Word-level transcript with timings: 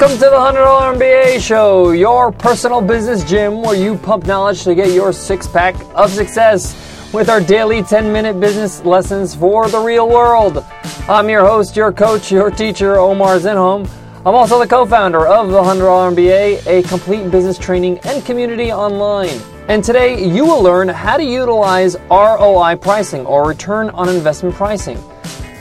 Welcome 0.00 0.18
to 0.18 0.26
the 0.26 0.60
$100 0.60 0.96
MBA 0.96 1.40
Show, 1.40 1.90
your 1.90 2.30
personal 2.30 2.80
business 2.80 3.24
gym 3.24 3.62
where 3.62 3.74
you 3.74 3.96
pump 3.96 4.26
knowledge 4.26 4.62
to 4.62 4.76
get 4.76 4.92
your 4.92 5.12
six 5.12 5.48
pack 5.48 5.74
of 5.96 6.12
success 6.12 7.12
with 7.12 7.28
our 7.28 7.40
daily 7.40 7.82
10 7.82 8.12
minute 8.12 8.38
business 8.38 8.84
lessons 8.84 9.34
for 9.34 9.68
the 9.68 9.80
real 9.80 10.08
world. 10.08 10.64
I'm 11.08 11.28
your 11.28 11.44
host, 11.44 11.74
your 11.74 11.90
coach, 11.90 12.30
your 12.30 12.48
teacher, 12.48 12.94
Omar 12.94 13.38
Zenhom. 13.40 13.90
I'm 14.24 14.36
also 14.36 14.60
the 14.60 14.68
co 14.68 14.86
founder 14.86 15.26
of 15.26 15.48
the 15.48 15.60
$100 15.60 16.14
MBA, 16.14 16.64
a 16.68 16.82
complete 16.84 17.28
business 17.32 17.58
training 17.58 17.98
and 18.04 18.24
community 18.24 18.70
online. 18.70 19.40
And 19.66 19.82
today 19.82 20.24
you 20.24 20.44
will 20.44 20.62
learn 20.62 20.86
how 20.86 21.16
to 21.16 21.24
utilize 21.24 21.96
ROI 22.08 22.76
pricing 22.76 23.26
or 23.26 23.48
return 23.48 23.90
on 23.90 24.08
investment 24.08 24.54
pricing. 24.54 24.96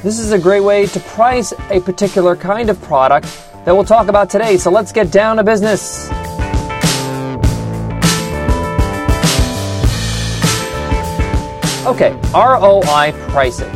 This 0.03 0.19
is 0.19 0.31
a 0.31 0.37
great 0.37 0.61
way 0.61 0.85
to 0.85 0.99
price 0.99 1.53
a 1.71 1.79
particular 1.79 2.35
kind 2.35 2.69
of 2.69 2.79
product 2.83 3.25
that 3.67 3.75
we'll 3.75 3.83
talk 3.83 4.07
about 4.07 4.29
today. 4.29 4.55
So 4.55 4.71
let's 4.71 4.93
get 4.93 5.11
down 5.11 5.35
to 5.35 5.43
business. 5.43 6.07
Okay, 11.85 12.17
ROI 12.33 13.11
pricing. 13.29 13.69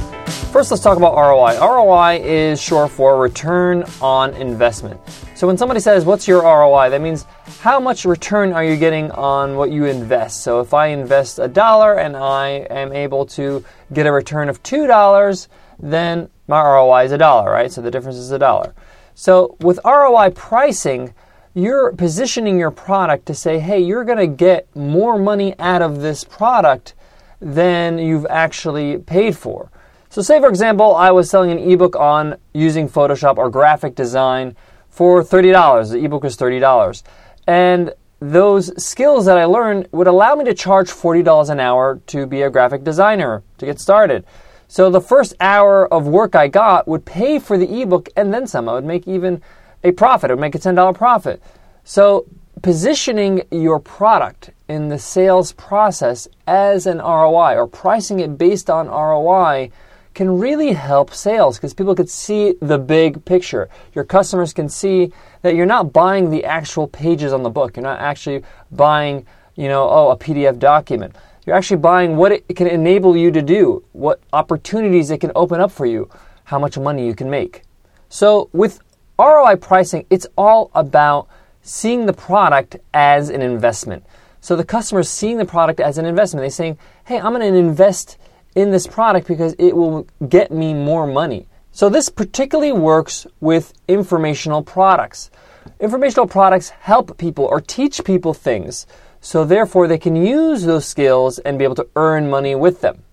First, 0.54 0.72
let's 0.72 0.82
talk 0.82 0.96
about 0.96 1.16
ROI. 1.16 1.60
ROI 1.60 2.22
is 2.24 2.62
short 2.62 2.90
for 2.90 3.20
return 3.20 3.84
on 4.02 4.34
investment. 4.36 4.98
So 5.36 5.46
when 5.46 5.58
somebody 5.58 5.82
says, 5.82 6.06
What's 6.06 6.26
your 6.26 6.42
ROI? 6.42 6.90
that 6.92 7.02
means 7.02 7.26
how 7.60 7.78
much 7.82 8.06
return 8.06 8.54
are 8.54 8.64
you 8.64 8.78
getting 8.78 9.12
on 9.12 9.58
what 9.58 9.72
you 9.72 9.88
invest? 9.88 10.42
So 10.42 10.62
if 10.62 10.74
I 10.74 10.88
invest 10.88 11.38
a 11.38 11.50
dollar 11.50 12.00
and 12.00 12.16
I 12.16 12.66
am 12.70 12.94
able 12.94 13.26
to 13.26 13.62
get 13.92 14.06
a 14.06 14.12
return 14.14 14.48
of 14.48 14.64
$2, 14.64 15.48
then 15.80 16.30
my 16.48 16.62
ROI 16.62 17.04
is 17.04 17.12
a 17.12 17.18
dollar, 17.18 17.52
right? 17.52 17.70
So 17.70 17.82
the 17.82 17.92
difference 17.92 18.16
is 18.16 18.32
a 18.32 18.40
dollar. 18.40 18.74
So 19.16 19.56
with 19.60 19.80
ROI 19.86 20.32
pricing, 20.32 21.14
you're 21.54 21.92
positioning 21.94 22.58
your 22.58 22.72
product 22.72 23.26
to 23.26 23.34
say, 23.34 23.60
hey, 23.60 23.80
you're 23.80 24.06
going 24.06 24.18
to 24.18 24.28
get 24.28 24.74
more 24.76 25.20
money 25.20 25.54
out 25.60 25.82
of 25.82 26.02
this 26.02 26.24
product 26.24 26.94
than 27.42 27.98
you've 27.98 28.26
actually 28.28 28.98
paid 28.98 29.38
for. 29.38 29.70
So, 30.10 30.22
say 30.22 30.40
for 30.40 30.50
example, 30.50 30.96
I 30.96 31.12
was 31.12 31.30
selling 31.30 31.52
an 31.52 31.60
ebook 31.60 31.96
on 31.96 32.36
using 32.54 32.90
Photoshop 32.90 33.38
or 33.38 33.50
graphic 33.50 33.96
design 33.96 34.56
for 34.90 35.24
$30. 35.24 35.92
The 35.92 36.04
ebook 36.04 36.24
was 36.24 36.38
$30. 36.38 37.04
And 37.48 37.94
those 38.20 38.72
skills 38.82 39.26
that 39.26 39.38
I 39.38 39.46
learned 39.46 39.88
would 39.92 40.08
allow 40.08 40.36
me 40.36 40.46
to 40.46 40.54
charge 40.54 40.90
$40 40.92 41.50
an 41.50 41.60
hour 41.60 42.00
to 42.08 42.28
be 42.28 42.44
a 42.44 42.50
graphic 42.50 42.84
designer 42.84 43.42
to 43.58 43.66
get 43.66 43.80
started. 43.80 44.26
So 44.72 44.90
the 44.90 45.02
first 45.02 45.34
hour 45.42 45.86
of 45.94 46.08
work 46.08 46.34
I 46.34 46.48
got 46.48 46.88
would 46.88 47.04
pay 47.04 47.40
for 47.40 47.58
the 47.58 47.82
ebook 47.82 48.08
and 48.16 48.34
then 48.34 48.48
some. 48.48 48.70
I 48.70 48.74
would 48.76 48.86
make 48.86 49.06
even 49.06 49.42
a 49.84 49.92
profit. 49.92 50.32
I 50.32 50.34
would 50.34 50.40
make 50.40 50.56
a 50.56 50.60
$10 50.60 50.96
profit. 50.96 51.44
So 51.84 52.26
positioning 52.62 53.42
your 53.52 53.82
product 53.82 54.52
in 54.70 54.88
the 54.88 54.98
sales 54.98 55.52
process 55.52 56.26
as 56.48 56.86
an 56.86 57.00
ROI 57.00 57.58
or 57.58 57.68
pricing 57.68 58.22
it 58.22 58.38
based 58.38 58.70
on 58.70 58.88
ROI 58.88 59.72
can 60.14 60.40
really 60.40 60.72
help 60.72 61.14
sales 61.14 61.58
because 61.58 61.74
people 61.74 61.94
could 61.94 62.10
see 62.10 62.56
the 62.62 62.78
big 62.78 63.26
picture. 63.26 63.68
Your 63.94 64.06
customers 64.06 64.54
can 64.54 64.70
see 64.70 65.12
that 65.42 65.54
you're 65.54 65.66
not 65.66 65.92
buying 65.92 66.30
the 66.30 66.46
actual 66.46 66.88
pages 66.88 67.34
on 67.34 67.44
the 67.44 67.50
book. 67.50 67.76
You're 67.76 67.84
not 67.84 68.00
actually 68.00 68.42
buying, 68.72 69.26
you 69.58 69.68
know, 69.68 69.90
oh, 69.90 70.12
a 70.12 70.18
PDF 70.18 70.58
document. 70.60 71.14
You're 71.46 71.56
actually 71.56 71.78
buying 71.78 72.18
what 72.18 72.32
it 72.32 72.56
can 72.56 72.68
enable 72.68 73.18
you 73.18 73.32
to 73.32 73.42
do, 73.42 73.84
what 73.94 74.22
opportunities 74.32 75.10
it 75.10 75.20
can 75.20 75.32
open 75.36 75.60
up 75.60 75.72
for 75.72 75.86
you, 75.86 76.10
how 76.46 76.60
much 76.60 76.78
money 76.78 77.06
you 77.06 77.16
can 77.16 77.30
make. 77.30 77.64
So 78.10 78.50
with 78.54 78.80
ROI 79.18 79.56
pricing, 79.56 80.06
it's 80.10 80.28
all 80.38 80.70
about 80.76 81.28
seeing 81.62 82.06
the 82.06 82.14
product 82.14 82.78
as 82.94 83.30
an 83.30 83.42
investment. 83.42 84.06
So 84.40 84.56
the 84.56 84.64
customer 84.64 85.02
is 85.02 85.10
seeing 85.10 85.38
the 85.38 85.46
product 85.46 85.80
as 85.80 85.98
an 85.98 86.06
investment. 86.06 86.44
They're 86.44 86.50
saying, 86.50 86.78
hey, 87.06 87.20
I'm 87.20 87.34
going 87.34 87.42
to 87.42 87.58
invest 87.58 88.18
in 88.56 88.72
this 88.72 88.88
product 88.88 89.28
because 89.28 89.56
it 89.58 89.76
will 89.76 90.08
get 90.28 90.52
me 90.52 90.74
more 90.74 91.08
money. 91.08 91.48
So 91.72 91.90
this 91.90 92.10
particularly 92.10 92.74
works 92.74 93.26
with 93.40 93.74
informational 93.88 94.62
products. 94.62 95.32
Informational 95.80 96.28
products 96.28 96.70
help 96.70 97.18
people 97.18 97.46
or 97.46 97.62
teach 97.62 98.04
people 98.04 98.34
things. 98.34 98.86
So 99.20 99.46
therefore, 99.46 99.88
they 99.88 99.98
can 99.98 100.16
use 100.16 100.64
those 100.64 100.86
skills 100.86 101.40
and 101.40 101.58
be 101.58 101.64
able 101.64 101.76
to 101.76 101.88
earn 101.96 102.30
money 102.30 102.56
with 102.56 102.82
them. 102.82 103.04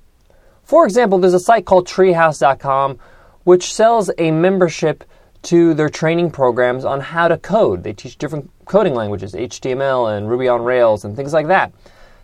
For 0.62 0.84
example, 0.84 1.19
there's 1.19 1.34
a 1.34 1.41
site 1.41 1.64
called 1.64 1.86
treehouse.com 1.86 2.98
which 3.44 3.72
sells 3.72 4.10
a 4.19 4.31
membership 4.31 5.04
to 5.41 5.72
their 5.72 5.88
training 5.88 6.31
programs 6.31 6.84
on 6.84 7.00
how 7.00 7.28
to 7.28 7.38
code. 7.38 7.84
They 7.84 7.92
teach 7.92 8.19
different 8.19 8.50
coding 8.65 8.94
languages, 8.94 9.34
HTML 9.34 10.15
and 10.15 10.28
Ruby 10.28 10.48
on 10.48 10.62
Rails 10.62 11.04
and 11.04 11.16
things 11.16 11.32
like 11.32 11.47
that. 11.47 11.72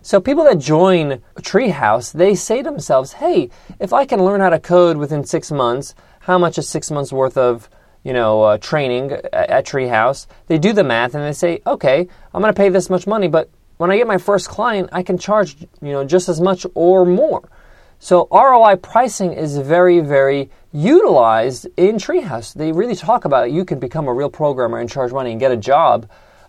So 0.03 0.21
people 0.21 0.45
that 0.45 0.59
join 0.59 1.23
Treehouse, 1.41 2.13
they 2.13 2.35
say 2.35 2.59
to 2.59 2.71
themselves, 2.71 3.15
"Hey, 3.15 3.49
if 3.81 3.95
I 3.95 4.05
can 4.05 4.23
learn 4.23 4.43
how 4.43 4.51
to 4.51 4.59
code 4.59 4.99
within 4.99 5.25
6 5.25 5.51
months, 5.51 5.95
how 6.21 6.37
much 6.37 6.59
is 6.59 6.69
6 6.69 6.91
months 6.91 7.13
worth 7.13 7.39
of 7.39 7.71
you 8.05 8.13
know, 8.13 8.43
uh, 8.43 8.59
training 8.59 9.13
at 9.13 9.67
Treehouse, 9.67 10.27
they 10.47 10.59
do 10.59 10.73
the 10.73 10.85
math 10.85 11.15
and 11.15 11.25
they 11.25 11.33
say, 11.33 11.61
okay, 11.67 12.07
I'm 12.33 12.43
going 12.43 12.53
to 12.53 12.57
pay 12.57 12.69
this 12.69 12.89
much 12.89 13.07
money, 13.07 13.29
but 13.29 13.51
when 13.79 13.91
I 13.91 13.97
get 13.97 14.07
my 14.07 14.19
first 14.19 14.49
client, 14.49 14.91
I 14.93 15.03
can 15.03 15.19
charge, 15.19 15.57
you 15.83 15.93
know, 15.93 16.05
just 16.05 16.29
as 16.29 16.41
much 16.41 16.65
or 16.75 17.05
more. 17.05 17.49
So 17.99 18.29
ROI 18.31 18.77
pricing 18.77 19.33
is 19.33 19.57
very, 19.59 20.01
very 20.01 20.51
utilized 20.73 21.67
in 21.77 21.97
Treehouse. 21.97 22.53
They 22.53 22.71
really 22.71 22.95
talk 22.95 23.25
about. 23.25 23.51
You 23.51 23.65
can 23.65 23.79
become 23.79 24.07
a 24.07 24.13
real 24.13 24.29
programmer 24.29 24.79
and 24.79 24.91
charge 24.91 25.13
money 25.13 25.31
and 25.31 25.41
get 25.41 25.51
a 25.51 25.57
job 25.57 26.09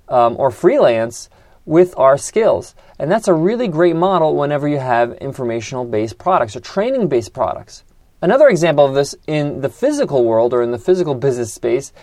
um, 0.10 0.36
or 0.38 0.52
freelance 0.52 1.30
with 1.66 1.98
our 1.98 2.18
skills. 2.18 2.76
And 3.00 3.12
that's 3.12 3.28
a 3.28 3.34
really 3.34 3.68
great 3.68 3.96
model 3.96 4.36
whenever 4.36 4.68
you 4.68 4.80
have 4.80 5.14
informational 5.14 5.86
based 5.86 6.18
products 6.18 6.56
or 6.56 6.60
training 6.60 7.08
based 7.08 7.34
products. 7.34 7.84
Another 8.25 8.47
example 8.47 8.84
of 8.84 8.96
this 8.96 9.13
in 9.28 9.62
the 9.62 9.69
physical 9.69 10.25
world 10.25 10.52
or 10.52 10.63
in 10.63 10.72
the 10.72 10.80
physical 10.80 11.13
business 11.13 11.53
space 11.53 11.94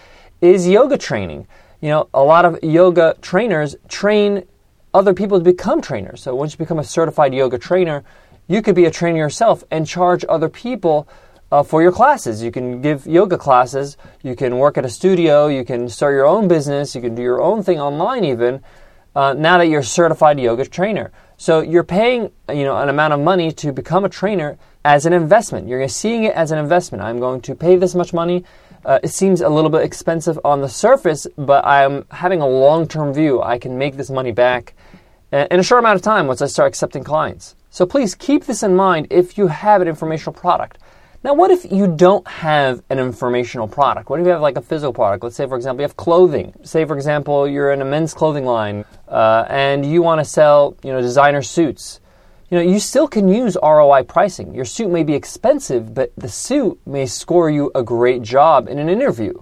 is 0.40 0.68
yoga 0.68 0.96
training. 0.96 1.48
You 1.80 1.88
know, 1.88 2.08
a 2.14 2.22
lot 2.22 2.44
of 2.44 2.62
yoga 2.62 3.16
trainers 3.20 3.74
train 3.88 4.44
other 4.94 5.14
people 5.14 5.40
to 5.40 5.44
become 5.44 5.82
trainers. 5.82 6.22
So 6.22 6.36
once 6.36 6.52
you 6.52 6.58
become 6.58 6.78
a 6.78 6.84
certified 6.84 7.34
yoga 7.34 7.58
trainer, 7.58 8.04
you 8.46 8.62
could 8.62 8.76
be 8.76 8.84
a 8.84 8.90
trainer 8.92 9.18
yourself 9.18 9.64
and 9.72 9.84
charge 9.84 10.24
other 10.28 10.48
people 10.48 11.08
uh, 11.50 11.64
for 11.64 11.82
your 11.82 11.90
classes. 11.90 12.40
You 12.40 12.52
can 12.52 12.80
give 12.80 13.04
yoga 13.04 13.36
classes, 13.36 13.96
you 14.22 14.36
can 14.36 14.58
work 14.58 14.78
at 14.78 14.84
a 14.84 14.88
studio, 14.88 15.48
you 15.48 15.64
can 15.64 15.88
start 15.88 16.14
your 16.14 16.26
own 16.26 16.46
business, 16.46 16.94
you 16.94 17.00
can 17.00 17.16
do 17.16 17.22
your 17.22 17.42
own 17.42 17.64
thing 17.64 17.80
online 17.80 18.22
even. 18.22 18.62
Uh, 19.16 19.32
now 19.32 19.58
that 19.58 19.66
you're 19.66 19.80
a 19.80 19.84
certified 19.84 20.38
yoga 20.38 20.66
trainer, 20.66 21.10
so 21.42 21.60
you're 21.60 21.82
paying 21.82 22.30
you 22.50 22.62
know 22.62 22.76
an 22.76 22.88
amount 22.88 23.12
of 23.12 23.18
money 23.18 23.50
to 23.50 23.72
become 23.72 24.04
a 24.04 24.08
trainer 24.08 24.56
as 24.84 25.06
an 25.06 25.12
investment. 25.12 25.66
You're 25.66 25.88
seeing 25.88 26.22
it 26.22 26.34
as 26.34 26.52
an 26.52 26.58
investment. 26.58 27.02
I'm 27.02 27.18
going 27.18 27.40
to 27.40 27.56
pay 27.56 27.74
this 27.74 27.96
much 27.96 28.12
money. 28.12 28.44
Uh, 28.84 29.00
it 29.02 29.08
seems 29.08 29.40
a 29.40 29.48
little 29.48 29.68
bit 29.68 29.82
expensive 29.82 30.38
on 30.44 30.60
the 30.60 30.68
surface, 30.68 31.26
but 31.36 31.66
I'm 31.66 32.06
having 32.12 32.42
a 32.42 32.46
long-term 32.46 33.12
view. 33.12 33.42
I 33.42 33.58
can 33.58 33.76
make 33.76 33.96
this 33.96 34.08
money 34.08 34.30
back 34.30 34.74
in 35.32 35.58
a 35.58 35.64
short 35.64 35.80
amount 35.80 35.96
of 35.96 36.02
time 36.02 36.28
once 36.28 36.42
I 36.42 36.46
start 36.46 36.68
accepting 36.68 37.02
clients. 37.02 37.56
So 37.70 37.86
please 37.86 38.14
keep 38.14 38.44
this 38.44 38.62
in 38.62 38.76
mind 38.76 39.08
if 39.10 39.36
you 39.36 39.48
have 39.48 39.82
an 39.82 39.88
informational 39.88 40.34
product. 40.34 40.78
Now, 41.24 41.34
what 41.34 41.52
if 41.52 41.70
you 41.70 41.86
don't 41.86 42.26
have 42.26 42.82
an 42.90 42.98
informational 42.98 43.68
product? 43.68 44.10
What 44.10 44.18
if 44.18 44.26
you 44.26 44.32
have 44.32 44.40
like 44.40 44.56
a 44.56 44.60
physical 44.60 44.92
product? 44.92 45.22
Let's 45.22 45.36
say, 45.36 45.46
for 45.46 45.54
example, 45.54 45.82
you 45.82 45.86
have 45.86 45.96
clothing. 45.96 46.52
Say, 46.64 46.84
for 46.84 46.96
example, 46.96 47.46
you're 47.46 47.70
in 47.70 47.80
a 47.80 47.84
men's 47.84 48.12
clothing 48.12 48.44
line 48.44 48.84
uh, 49.06 49.44
and 49.48 49.86
you 49.86 50.02
want 50.02 50.18
to 50.18 50.24
sell, 50.24 50.76
you 50.82 50.90
know, 50.90 51.00
designer 51.00 51.40
suits. 51.40 52.00
You 52.50 52.58
know, 52.58 52.64
you 52.64 52.80
still 52.80 53.06
can 53.06 53.28
use 53.28 53.56
ROI 53.62 54.02
pricing. 54.02 54.52
Your 54.52 54.64
suit 54.64 54.90
may 54.90 55.04
be 55.04 55.14
expensive, 55.14 55.94
but 55.94 56.12
the 56.16 56.28
suit 56.28 56.80
may 56.86 57.06
score 57.06 57.48
you 57.48 57.70
a 57.72 57.84
great 57.84 58.22
job 58.22 58.68
in 58.68 58.80
an 58.80 58.88
interview. 58.88 59.32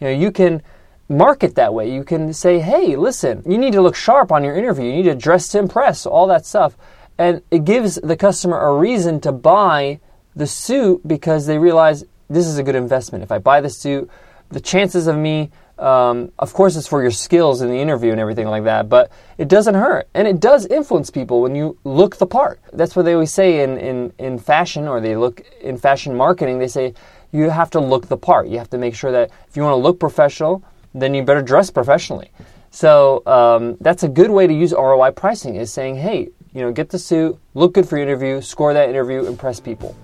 You 0.00 0.06
know, 0.06 0.10
you 0.10 0.32
can 0.32 0.62
market 1.06 1.54
that 1.56 1.74
way. 1.74 1.92
You 1.92 2.02
can 2.02 2.32
say, 2.32 2.60
hey, 2.60 2.96
listen, 2.96 3.42
you 3.44 3.58
need 3.58 3.74
to 3.74 3.82
look 3.82 3.94
sharp 3.94 4.32
on 4.32 4.42
your 4.42 4.56
interview. 4.56 4.86
You 4.86 4.96
need 4.96 5.02
to 5.10 5.14
dress 5.14 5.48
to 5.48 5.58
impress, 5.58 6.06
all 6.06 6.26
that 6.28 6.46
stuff. 6.46 6.78
And 7.18 7.42
it 7.50 7.66
gives 7.66 7.96
the 7.96 8.16
customer 8.16 8.58
a 8.58 8.74
reason 8.74 9.20
to 9.20 9.32
buy 9.32 10.00
the 10.36 10.46
suit 10.46 11.00
because 11.08 11.46
they 11.46 11.58
realize 11.58 12.04
this 12.28 12.46
is 12.46 12.58
a 12.58 12.62
good 12.62 12.74
investment. 12.74 13.24
If 13.24 13.32
I 13.32 13.38
buy 13.38 13.60
the 13.60 13.70
suit, 13.70 14.08
the 14.50 14.60
chances 14.60 15.06
of 15.06 15.16
me, 15.16 15.50
um, 15.78 16.32
of 16.38 16.54
course, 16.54 16.76
it's 16.76 16.86
for 16.86 17.02
your 17.02 17.10
skills 17.10 17.60
in 17.60 17.68
the 17.68 17.76
interview 17.76 18.10
and 18.12 18.20
everything 18.20 18.46
like 18.46 18.64
that, 18.64 18.88
but 18.88 19.10
it 19.36 19.48
doesn't 19.48 19.74
hurt. 19.74 20.08
And 20.14 20.26
it 20.28 20.40
does 20.40 20.66
influence 20.66 21.10
people 21.10 21.40
when 21.42 21.54
you 21.54 21.78
look 21.84 22.16
the 22.16 22.26
part. 22.26 22.60
That's 22.72 22.94
what 22.94 23.04
they 23.04 23.14
always 23.14 23.32
say 23.32 23.62
in, 23.62 23.76
in, 23.78 24.12
in 24.18 24.38
fashion 24.38 24.88
or 24.88 25.00
they 25.00 25.16
look 25.16 25.42
in 25.60 25.76
fashion 25.76 26.14
marketing. 26.16 26.58
They 26.58 26.68
say 26.68 26.94
you 27.32 27.50
have 27.50 27.70
to 27.70 27.80
look 27.80 28.08
the 28.08 28.16
part. 28.16 28.48
You 28.48 28.58
have 28.58 28.70
to 28.70 28.78
make 28.78 28.94
sure 28.94 29.12
that 29.12 29.30
if 29.48 29.56
you 29.56 29.62
want 29.62 29.72
to 29.72 29.82
look 29.82 30.00
professional, 30.00 30.62
then 30.94 31.14
you 31.14 31.22
better 31.22 31.42
dress 31.42 31.70
professionally. 31.70 32.30
So 32.70 33.22
um, 33.26 33.76
that's 33.80 34.02
a 34.02 34.08
good 34.08 34.30
way 34.30 34.46
to 34.46 34.52
use 34.52 34.72
ROI 34.72 35.12
pricing 35.12 35.56
is 35.56 35.72
saying, 35.72 35.96
hey, 35.96 36.30
you 36.54 36.62
know, 36.62 36.72
get 36.72 36.88
the 36.88 36.98
suit, 36.98 37.38
look 37.54 37.74
good 37.74 37.86
for 37.86 37.98
your 37.98 38.06
interview, 38.06 38.40
score 38.40 38.72
that 38.72 38.88
interview, 38.88 39.26
impress 39.26 39.60
people. 39.60 39.94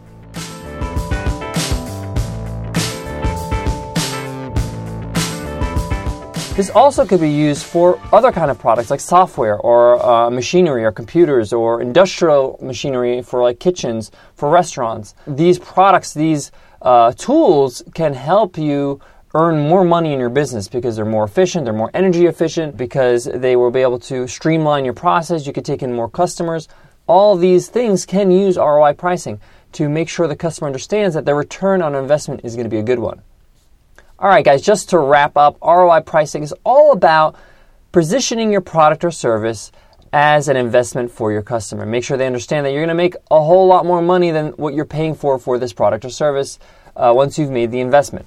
This 6.62 6.70
also 6.70 7.04
could 7.04 7.20
be 7.20 7.28
used 7.28 7.66
for 7.66 8.00
other 8.12 8.30
kind 8.30 8.48
of 8.48 8.56
products 8.56 8.88
like 8.88 9.00
software 9.00 9.58
or 9.58 10.00
uh, 10.00 10.30
machinery 10.30 10.84
or 10.84 10.92
computers 10.92 11.52
or 11.52 11.82
industrial 11.82 12.56
machinery 12.62 13.20
for 13.20 13.42
like 13.42 13.58
kitchens, 13.58 14.12
for 14.36 14.48
restaurants. 14.48 15.16
These 15.26 15.58
products, 15.58 16.14
these 16.14 16.52
uh, 16.80 17.14
tools 17.14 17.82
can 17.94 18.14
help 18.14 18.56
you 18.56 19.00
earn 19.34 19.68
more 19.68 19.82
money 19.82 20.12
in 20.12 20.20
your 20.20 20.28
business 20.28 20.68
because 20.68 20.94
they're 20.94 21.04
more 21.04 21.24
efficient, 21.24 21.64
they're 21.64 21.74
more 21.74 21.90
energy 21.94 22.26
efficient, 22.26 22.76
because 22.76 23.24
they 23.24 23.56
will 23.56 23.72
be 23.72 23.80
able 23.80 23.98
to 23.98 24.28
streamline 24.28 24.84
your 24.84 24.94
process. 24.94 25.48
You 25.48 25.52
could 25.52 25.64
take 25.64 25.82
in 25.82 25.92
more 25.92 26.08
customers. 26.08 26.68
All 27.08 27.36
these 27.36 27.70
things 27.70 28.06
can 28.06 28.30
use 28.30 28.56
ROI 28.56 28.92
pricing 28.92 29.40
to 29.72 29.88
make 29.88 30.08
sure 30.08 30.28
the 30.28 30.36
customer 30.36 30.68
understands 30.68 31.16
that 31.16 31.24
their 31.24 31.34
return 31.34 31.82
on 31.82 31.96
investment 31.96 32.42
is 32.44 32.54
going 32.54 32.66
to 32.66 32.70
be 32.70 32.78
a 32.78 32.84
good 32.84 33.00
one. 33.00 33.20
All 34.22 34.28
right, 34.28 34.44
guys, 34.44 34.62
just 34.62 34.90
to 34.90 35.00
wrap 35.00 35.36
up, 35.36 35.58
ROI 35.60 36.02
pricing 36.02 36.44
is 36.44 36.54
all 36.62 36.92
about 36.92 37.34
positioning 37.90 38.52
your 38.52 38.60
product 38.60 39.02
or 39.02 39.10
service 39.10 39.72
as 40.12 40.46
an 40.46 40.56
investment 40.56 41.10
for 41.10 41.32
your 41.32 41.42
customer. 41.42 41.84
Make 41.84 42.04
sure 42.04 42.16
they 42.16 42.28
understand 42.28 42.64
that 42.64 42.70
you're 42.70 42.82
going 42.82 42.88
to 42.90 42.94
make 42.94 43.16
a 43.32 43.42
whole 43.42 43.66
lot 43.66 43.84
more 43.84 44.00
money 44.00 44.30
than 44.30 44.50
what 44.52 44.74
you're 44.74 44.84
paying 44.84 45.16
for 45.16 45.40
for 45.40 45.58
this 45.58 45.72
product 45.72 46.04
or 46.04 46.08
service 46.08 46.60
uh, 46.94 47.12
once 47.12 47.36
you've 47.36 47.50
made 47.50 47.72
the 47.72 47.80
investment. 47.80 48.24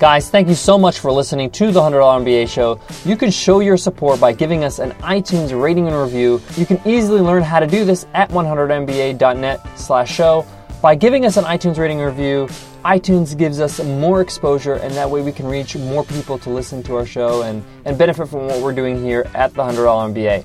Guys, 0.00 0.30
thank 0.30 0.48
you 0.48 0.54
so 0.54 0.78
much 0.78 1.00
for 1.00 1.12
listening 1.12 1.50
to 1.50 1.70
the 1.70 1.78
$100 1.78 2.24
MBA 2.24 2.48
show. 2.48 2.80
You 3.04 3.18
can 3.18 3.30
show 3.30 3.60
your 3.60 3.76
support 3.76 4.20
by 4.20 4.32
giving 4.32 4.64
us 4.64 4.78
an 4.78 4.92
iTunes 5.02 5.52
rating 5.52 5.86
and 5.86 6.00
review. 6.00 6.40
You 6.56 6.64
can 6.64 6.80
easily 6.86 7.20
learn 7.20 7.42
how 7.42 7.60
to 7.60 7.66
do 7.66 7.84
this 7.84 8.06
at 8.14 8.30
100mba.net 8.30 9.78
slash 9.78 10.10
show. 10.10 10.46
By 10.80 10.94
giving 10.94 11.26
us 11.26 11.36
an 11.36 11.44
iTunes 11.44 11.76
rating 11.76 12.00
and 12.00 12.08
review, 12.08 12.48
iTunes 12.84 13.36
gives 13.36 13.60
us 13.60 13.82
more 13.82 14.20
exposure, 14.20 14.74
and 14.74 14.92
that 14.94 15.08
way 15.08 15.22
we 15.22 15.30
can 15.30 15.46
reach 15.46 15.76
more 15.76 16.04
people 16.04 16.36
to 16.38 16.50
listen 16.50 16.82
to 16.84 16.96
our 16.96 17.06
show 17.06 17.42
and, 17.42 17.64
and 17.84 17.96
benefit 17.96 18.28
from 18.28 18.46
what 18.46 18.60
we're 18.60 18.74
doing 18.74 19.02
here 19.02 19.30
at 19.34 19.54
the 19.54 19.62
$100 19.62 20.12
MBA. 20.12 20.44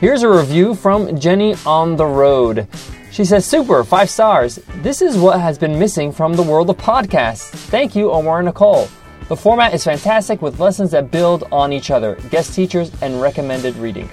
Here's 0.00 0.22
a 0.22 0.28
review 0.28 0.74
from 0.74 1.18
Jenny 1.18 1.54
on 1.64 1.96
the 1.96 2.04
Road. 2.04 2.66
She 3.12 3.24
says, 3.24 3.46
Super, 3.46 3.82
five 3.84 4.10
stars. 4.10 4.58
This 4.82 5.00
is 5.00 5.16
what 5.16 5.40
has 5.40 5.58
been 5.58 5.78
missing 5.78 6.12
from 6.12 6.34
the 6.34 6.42
world 6.42 6.68
of 6.68 6.76
podcasts. 6.76 7.48
Thank 7.50 7.94
you, 7.94 8.10
Omar 8.10 8.40
and 8.40 8.46
Nicole. 8.46 8.88
The 9.28 9.36
format 9.36 9.74
is 9.74 9.84
fantastic 9.84 10.42
with 10.42 10.60
lessons 10.60 10.90
that 10.90 11.10
build 11.10 11.44
on 11.50 11.72
each 11.72 11.90
other, 11.90 12.16
guest 12.30 12.54
teachers, 12.54 12.90
and 13.00 13.22
recommended 13.22 13.76
reading. 13.76 14.10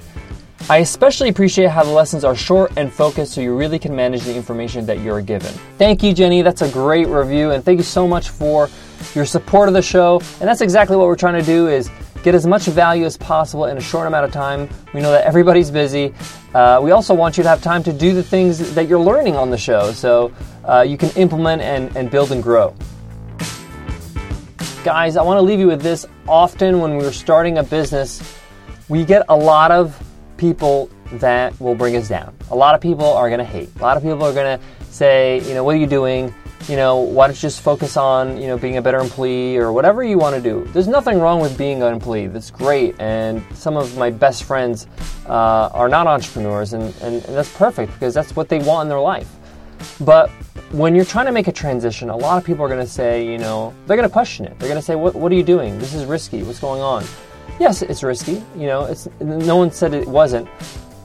I 0.70 0.78
especially 0.78 1.28
appreciate 1.28 1.70
how 1.70 1.84
the 1.84 1.92
lessons 1.92 2.24
are 2.24 2.36
short 2.36 2.72
and 2.78 2.92
focused 2.92 3.34
so 3.34 3.42
you 3.42 3.54
really 3.56 3.78
can 3.78 3.94
manage 3.94 4.22
the 4.24 4.34
information 4.34 4.86
that 4.86 5.02
you're 5.02 5.22
given. 5.22 5.54
Thank 5.78 6.02
you, 6.02 6.14
Jenny. 6.14 6.42
That's 6.42 6.62
a 6.62 6.72
great 6.72 7.08
review, 7.08 7.52
and 7.52 7.64
thank 7.64 7.80
you 7.80 7.84
so 7.84 8.08
much 8.08 8.30
for 8.30 8.70
your 9.14 9.26
support 9.26 9.68
of 9.68 9.74
the 9.74 9.82
show. 9.82 10.22
And 10.40 10.48
that's 10.48 10.62
exactly 10.62 10.96
what 10.96 11.08
we're 11.08 11.18
trying 11.18 11.38
to 11.38 11.46
do 11.46 11.68
is 11.68 11.92
get 12.24 12.34
as 12.34 12.48
much 12.48 12.64
value 12.64 13.04
as 13.04 13.18
possible 13.18 13.66
in 13.66 13.76
a 13.78 13.82
short 13.82 14.08
amount 14.08 14.24
of 14.26 14.32
time. 14.32 14.70
We 14.94 15.02
know 15.02 15.12
that 15.12 15.26
everybody's 15.26 15.70
busy. 15.70 16.14
Uh, 16.56 16.80
we 16.82 16.92
also 16.92 17.14
want 17.14 17.36
you 17.36 17.44
to 17.44 17.50
have 17.50 17.62
time 17.62 17.84
to 17.84 17.92
do 17.92 18.14
the 18.14 18.24
things 18.24 18.74
that 18.74 18.88
you're 18.88 19.00
learning 19.00 19.36
on 19.36 19.50
the 19.50 19.58
show 19.58 19.92
so 19.92 20.32
uh, 20.64 20.82
you 20.88 20.98
can 20.98 21.10
implement 21.18 21.62
and, 21.62 21.94
and 21.98 22.10
build 22.10 22.32
and 22.32 22.42
grow. 22.42 22.74
Guys, 24.86 25.18
I 25.18 25.24
want 25.24 25.38
to 25.38 25.42
leave 25.42 25.60
you 25.60 25.68
with 25.68 25.82
this. 25.82 26.06
Often, 26.26 26.80
when 26.80 26.96
we're 26.96 27.12
starting 27.12 27.58
a 27.58 27.64
business, 27.64 28.38
we 28.88 29.04
get 29.04 29.26
a 29.28 29.36
lot 29.36 29.70
of 29.72 30.00
people 30.38 30.90
that 31.14 31.60
will 31.60 31.76
bring 31.76 31.96
us 31.96 32.10
down. 32.10 32.36
A 32.50 32.56
lot 32.56 32.76
of 32.76 32.82
people 32.82 33.06
are 33.06 33.30
going 33.30 33.40
to 33.40 33.46
hate. 33.46 33.70
A 33.80 33.82
lot 33.82 33.98
of 33.98 34.04
people 34.04 34.24
are 34.24 34.34
going 34.34 34.58
to 34.58 34.66
say, 34.86 35.42
you 35.48 35.54
know, 35.54 35.64
what 35.64 35.76
are 35.76 35.80
you 35.80 35.88
doing? 35.88 36.34
You 36.68 36.78
know, 36.78 37.00
why 37.00 37.28
don't 37.28 37.36
you 37.36 37.42
just 37.42 37.62
focus 37.62 37.98
on, 37.98 38.40
you 38.40 38.48
know, 38.48 38.58
being 38.58 38.78
a 38.78 38.82
better 38.82 39.00
employee 39.00 39.58
or 39.58 39.74
whatever 39.74 40.02
you 40.02 40.18
want 40.18 40.36
to 40.36 40.42
do. 40.42 40.64
There's 40.72 40.88
nothing 40.88 41.20
wrong 41.20 41.42
with 41.42 41.58
being 41.58 41.84
an 41.84 41.92
employee. 41.94 42.28
That's 42.28 42.52
great. 42.52 42.96
And 43.00 43.44
some 43.54 43.76
of 43.76 43.98
my 43.98 44.10
best 44.10 44.46
friends 44.46 44.88
uh, 45.28 45.70
are 45.74 45.90
not 45.90 46.08
entrepreneurs, 46.08 46.74
and, 46.74 46.84
and, 47.02 47.24
and 47.26 47.36
that's 47.36 47.54
perfect 47.58 47.92
because 47.94 48.14
that's 48.14 48.36
what 48.36 48.48
they 48.48 48.60
want 48.60 48.86
in 48.86 48.90
their 48.90 49.00
life. 49.00 49.30
But 50.00 50.30
when 50.72 50.96
you're 50.96 51.06
trying 51.06 51.26
to 51.26 51.32
make 51.32 51.48
a 51.48 51.52
transition, 51.52 52.10
a 52.10 52.16
lot 52.16 52.38
of 52.38 52.46
people 52.46 52.64
are 52.64 52.70
going 52.70 52.84
to 52.84 52.92
say, 52.92 53.30
you 53.30 53.38
know, 53.38 53.74
they're 53.86 53.98
going 53.98 54.08
to 54.08 54.14
question 54.14 54.46
it. 54.46 54.58
They're 54.58 54.70
going 54.70 54.80
to 54.80 54.86
say, 54.86 54.96
what, 54.96 55.16
what 55.16 55.32
are 55.32 55.36
you 55.36 55.44
doing? 55.44 55.78
This 55.80 55.94
is 55.94 56.06
risky. 56.06 56.44
What's 56.44 56.60
going 56.60 56.82
on? 56.82 57.04
Yes, 57.60 57.82
it's 57.82 58.04
risky. 58.04 58.44
You 58.56 58.68
know, 58.68 58.86
it's 58.86 59.08
no 59.20 59.56
one 59.56 59.72
said 59.72 59.94
it 59.94 60.08
wasn't, 60.08 60.48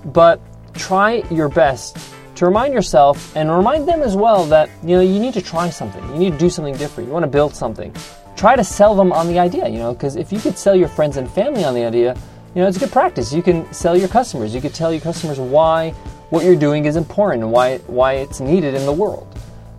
but 0.06 0.40
try 0.74 1.22
your 1.30 1.48
best 1.48 1.98
to 2.36 2.46
remind 2.46 2.72
yourself 2.72 3.34
and 3.36 3.50
remind 3.50 3.88
them 3.88 4.00
as 4.00 4.14
well 4.16 4.44
that 4.46 4.70
you 4.82 4.94
know 4.96 5.00
you 5.00 5.18
need 5.18 5.34
to 5.34 5.42
try 5.42 5.68
something. 5.70 6.06
You 6.12 6.18
need 6.18 6.32
to 6.32 6.38
do 6.38 6.48
something 6.50 6.76
different. 6.76 7.08
You 7.08 7.12
want 7.12 7.24
to 7.24 7.30
build 7.30 7.54
something. 7.54 7.94
Try 8.36 8.54
to 8.54 8.62
sell 8.62 8.94
them 8.94 9.12
on 9.12 9.26
the 9.26 9.38
idea. 9.38 9.68
You 9.68 9.78
know, 9.78 9.92
because 9.92 10.16
if 10.16 10.32
you 10.32 10.38
could 10.38 10.56
sell 10.56 10.76
your 10.76 10.88
friends 10.88 11.16
and 11.16 11.28
family 11.30 11.64
on 11.64 11.74
the 11.74 11.84
idea, 11.84 12.16
you 12.54 12.62
know, 12.62 12.68
it's 12.68 12.78
good 12.78 12.92
practice. 12.92 13.32
You 13.32 13.42
can 13.42 13.70
sell 13.72 13.96
your 13.96 14.08
customers. 14.08 14.54
You 14.54 14.60
could 14.60 14.74
tell 14.74 14.92
your 14.92 15.00
customers 15.00 15.38
why 15.40 15.90
what 16.30 16.44
you're 16.44 16.56
doing 16.56 16.84
is 16.84 16.96
important 16.96 17.42
and 17.42 17.52
why 17.52 17.78
why 17.88 18.14
it's 18.14 18.40
needed 18.40 18.74
in 18.74 18.86
the 18.86 18.92
world. 18.92 19.26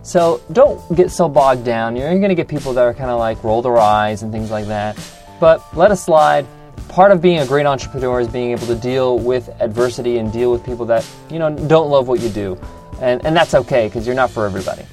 So 0.02 0.40
don't 0.52 0.80
get 0.96 1.10
so 1.10 1.28
bogged 1.28 1.64
down. 1.64 1.94
You're 1.94 2.08
going 2.10 2.30
to 2.30 2.34
get 2.34 2.48
people 2.48 2.72
that 2.74 2.82
are 2.82 2.94
kind 2.94 3.10
of 3.10 3.18
like 3.18 3.42
roll 3.44 3.62
their 3.62 3.78
eyes 3.78 4.22
and 4.22 4.32
things 4.32 4.50
like 4.50 4.66
that. 4.66 4.98
But 5.40 5.64
let 5.76 5.90
it 5.90 5.96
slide. 5.96 6.46
Part 6.88 7.12
of 7.12 7.22
being 7.22 7.38
a 7.38 7.46
great 7.46 7.66
entrepreneur 7.66 8.20
is 8.20 8.28
being 8.28 8.50
able 8.50 8.66
to 8.66 8.74
deal 8.74 9.18
with 9.18 9.48
adversity 9.60 10.18
and 10.18 10.32
deal 10.32 10.52
with 10.52 10.64
people 10.64 10.84
that 10.86 11.08
you 11.30 11.38
know 11.38 11.54
don't 11.66 11.88
love 11.88 12.08
what 12.08 12.20
you 12.20 12.28
do. 12.28 12.58
And, 13.00 13.24
and 13.24 13.34
that's 13.34 13.54
okay 13.54 13.88
because 13.88 14.06
you're 14.06 14.16
not 14.16 14.30
for 14.30 14.44
everybody. 14.44 14.84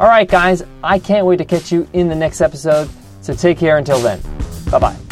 All 0.00 0.08
right 0.08 0.28
guys 0.28 0.64
i 0.82 0.98
can't 0.98 1.24
wait 1.24 1.36
to 1.36 1.44
catch 1.44 1.70
you 1.70 1.88
in 1.92 2.08
the 2.08 2.14
next 2.14 2.40
episode. 2.40 2.88
So 3.20 3.32
take 3.34 3.58
care 3.58 3.78
until 3.78 4.00
then. 4.00 4.20
Bye 4.70 4.78
bye 4.78 5.03